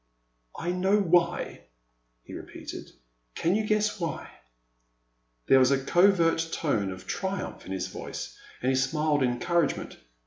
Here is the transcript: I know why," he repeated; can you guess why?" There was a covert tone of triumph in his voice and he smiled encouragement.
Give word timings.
I 0.57 0.71
know 0.71 0.97
why," 0.99 1.61
he 2.23 2.33
repeated; 2.33 2.91
can 3.35 3.53
you 3.53 3.67
guess 3.67 3.99
why?" 3.99 4.31
There 5.45 5.59
was 5.59 5.69
a 5.69 5.77
covert 5.83 6.49
tone 6.51 6.89
of 6.91 7.05
triumph 7.05 7.67
in 7.67 7.71
his 7.71 7.85
voice 7.85 8.35
and 8.63 8.71
he 8.71 8.75
smiled 8.75 9.21
encouragement. 9.21 9.97